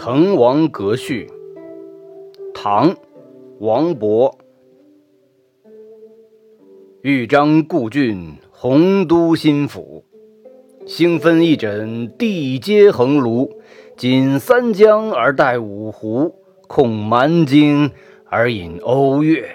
[0.00, 1.28] 滕王阁序，
[2.54, 2.90] 唐·
[3.58, 4.32] 王勃。
[7.02, 10.04] 豫章故郡，洪都新府。
[10.86, 13.50] 星分翼轸，地接衡庐。
[13.96, 16.36] 襟三江而带五湖，
[16.68, 17.90] 控蛮荆
[18.26, 19.50] 而引瓯越。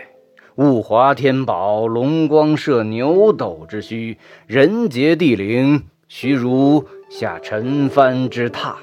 [0.56, 4.18] 物华天宝，龙光射牛斗之墟。
[4.46, 8.76] 人杰地灵，徐如下陈蕃之榻。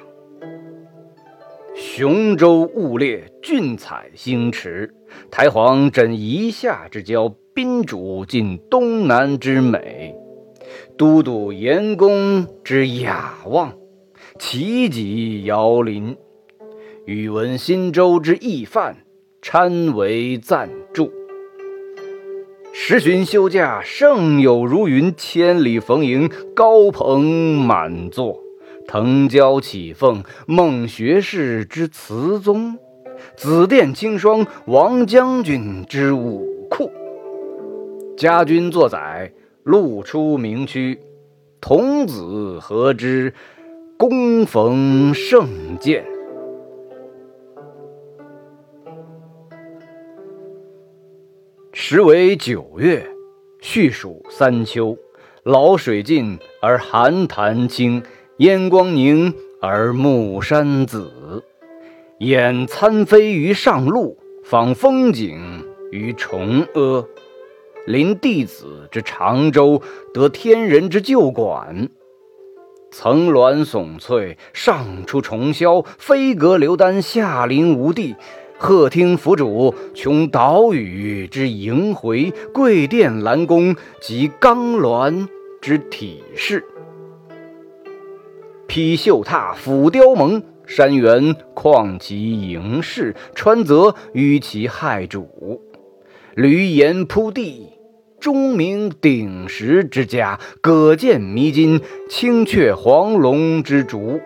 [1.83, 4.93] 雄州雾列，俊采星驰。
[5.31, 10.15] 台隍枕夷夏之交，宾主尽东南之美。
[10.99, 13.73] 都督阎公之雅望，
[14.39, 16.15] 齐己遥临。
[17.07, 18.99] 宇文新州之懿范，
[19.41, 21.11] 参为赞助。
[22.75, 27.25] 十旬休假，胜友如云；千里逢迎，高朋
[27.57, 28.39] 满座。
[28.91, 32.75] 腾蛟起凤，孟学士之词宗；
[33.37, 36.91] 紫殿青霜，王将军之武库。
[38.17, 40.99] 家君作宰，路出名区；
[41.61, 43.33] 童子何知，
[43.97, 45.47] 恭逢圣
[45.79, 46.05] 鉴。
[51.73, 53.09] 时为九月，
[53.61, 54.99] 序属三秋，
[55.45, 58.03] 老水尽而寒潭清。
[58.41, 61.45] 烟光凝而暮山紫，
[62.21, 67.07] 俨参飞于上路，访风景于崇阿。
[67.87, 69.83] 临帝子之长洲，
[70.15, 71.91] 得天人之旧馆。
[72.91, 78.17] 层峦耸翠，上出重霄；飞阁流丹，下临无地。
[78.57, 85.29] 鹤汀凫渚，穷岛屿之萦回；桂殿兰宫，集冈峦
[85.61, 86.65] 之体势。
[88.71, 95.27] 披绣闼，俯雕甍，山原旷其盈视，川泽纡其骇瞩。
[96.37, 97.67] 闾阎扑地，
[98.21, 104.21] 钟鸣鼎食之家；舸舰弥津，青雀黄龙之竹。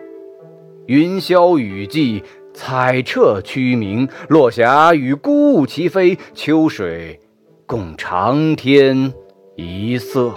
[0.85, 2.21] 云霄雨霁，
[2.53, 7.19] 彩彻区明；落霞与孤鹜齐飞，秋水
[7.65, 9.11] 共长天
[9.55, 10.35] 一色。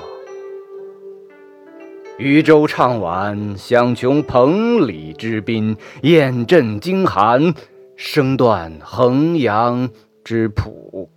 [2.19, 7.55] 渔舟唱晚，响穷彭蠡之滨；雁阵惊寒，
[7.95, 9.89] 声断衡阳
[10.25, 11.09] 之浦。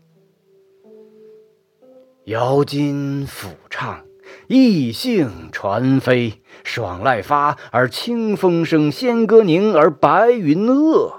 [2.26, 4.06] 瑶金抚唱，
[4.48, 11.12] 逸兴传飞；爽籁发而清风生，仙歌凝而白云遏。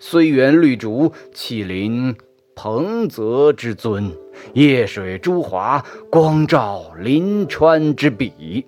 [0.00, 2.16] 虽园绿竹，岂临
[2.56, 4.12] 彭泽之尊？
[4.54, 8.66] 夜水朱华，光照临川之笔。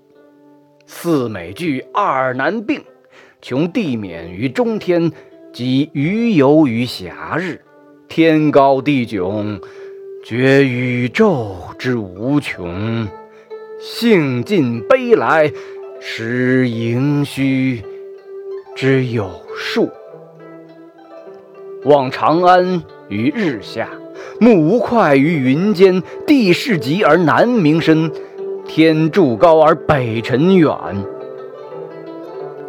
[0.94, 2.80] 四美具，二难并。
[3.40, 5.10] 穷地免于中天，
[5.52, 7.62] 及鱼游于暇日。
[8.08, 9.58] 天高地迥，
[10.22, 13.08] 觉宇宙之无穷。
[13.80, 15.50] 兴尽悲来，
[15.98, 17.82] 识盈虚
[18.76, 19.90] 之有数。
[21.84, 23.88] 望长安于日下，
[24.38, 26.00] 目无快于云间。
[26.26, 28.12] 地势极而南溟深。
[28.74, 30.74] 天柱高而北辰远，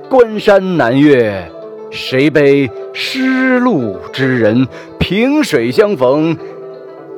[0.10, 1.50] 关山难越，
[1.92, 4.68] 谁悲失路之人？
[5.00, 6.38] 萍水相逢，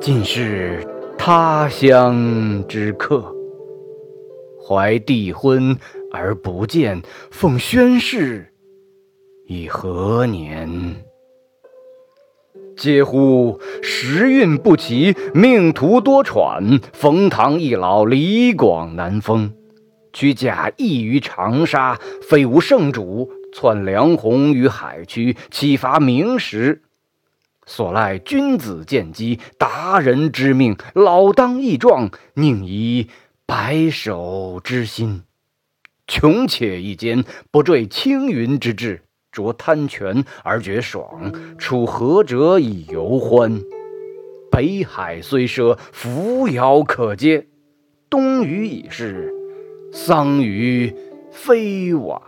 [0.00, 0.86] 尽是
[1.18, 3.24] 他乡之客。
[4.64, 5.76] 怀帝婚
[6.12, 8.46] 而不见，奉宣室
[9.48, 10.94] 以何年？
[12.76, 13.58] 嗟乎！
[13.82, 16.82] 时运不齐，命途多舛。
[16.92, 19.54] 冯唐易老，李广难封。
[20.12, 21.98] 屈驾缢于长沙，
[22.28, 26.82] 非无圣主；窜梁鸿于海曲，岂乏明时？
[27.66, 30.76] 所赖君子见机，达人知命。
[30.94, 33.08] 老当益壮，宁移
[33.46, 35.22] 白首之心？
[36.06, 39.02] 穷且益坚，不坠青云之志。
[39.36, 43.60] 着贪泉而觉爽，处涸辙以犹欢。
[44.50, 47.44] 北海虽赊，扶摇可接；
[48.08, 49.30] 东隅已逝，
[49.92, 50.96] 桑榆
[51.30, 52.18] 非晚。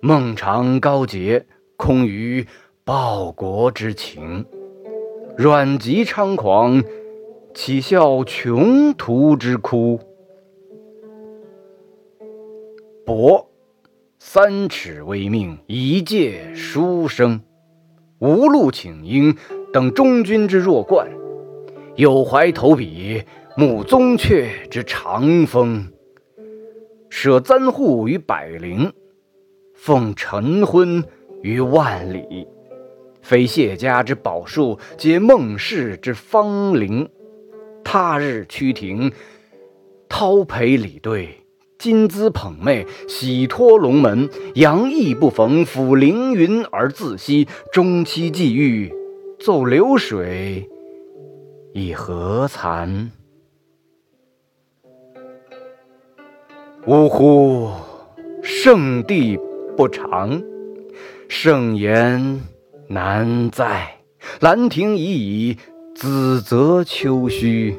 [0.00, 1.44] 孟尝高洁，
[1.76, 2.46] 空余
[2.84, 4.44] 报国之情；
[5.36, 6.80] 阮籍猖狂，
[7.52, 9.98] 岂效穷途之哭？
[13.04, 13.49] 伯。
[14.32, 17.40] 三尺微命，一介书生。
[18.20, 19.36] 无路请缨，
[19.72, 21.08] 等中军之弱冠；
[21.96, 23.24] 有怀投笔，
[23.56, 25.92] 慕宗悫之长风。
[27.08, 28.92] 舍簪笏于百龄，
[29.74, 31.02] 奉晨昏
[31.42, 32.46] 于万里。
[33.22, 37.08] 非谢家之宝树，皆孟氏之芳邻。
[37.82, 39.10] 他日趋庭，
[40.08, 41.36] 叨陪礼对，
[41.80, 44.28] 金姿捧袂，喜托龙门。
[44.54, 47.48] 杨意不逢，抚凌云而自惜。
[47.72, 48.92] 终期既遇，
[49.40, 50.68] 奏流水，
[51.72, 53.08] 以何惭？
[56.86, 57.70] 呜呼！
[58.42, 59.38] 圣地
[59.74, 60.42] 不长，
[61.28, 62.42] 圣言。
[62.88, 63.88] 难在
[64.40, 65.56] 兰亭已矣，
[65.94, 67.78] 梓泽秋虚。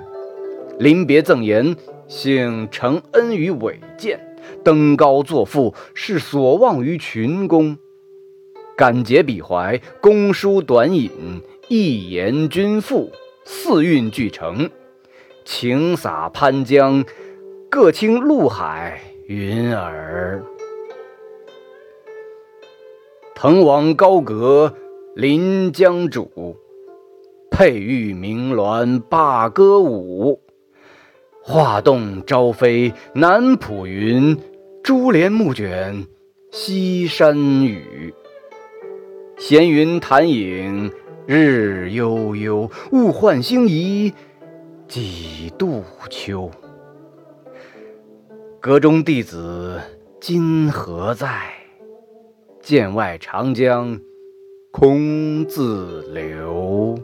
[0.79, 1.75] 临别赠言，
[2.11, 4.19] 幸承恩于伟饯；
[4.65, 7.77] 登高作赋，是所望于群公。
[8.75, 11.09] 感结笔怀，公书短引，
[11.69, 13.13] 一言均赋，
[13.45, 14.69] 四韵俱成。
[15.45, 17.05] 晴洒潘江，
[17.69, 20.43] 各倾陆海云尔。
[23.33, 24.75] 滕王高阁。
[25.15, 26.55] 临江渚，
[27.49, 30.41] 佩玉鸣鸾罢歌舞。
[31.43, 34.37] 画栋朝飞南浦云，
[34.83, 36.05] 珠帘暮卷
[36.51, 38.13] 西山雨。
[39.39, 40.91] 闲云潭影
[41.25, 44.13] 日悠悠，物换星移
[44.87, 46.51] 几度秋。
[48.59, 49.81] 阁中弟子
[50.19, 51.27] 今何在？
[52.61, 53.99] 剑外长江。
[54.71, 56.95] 空自流。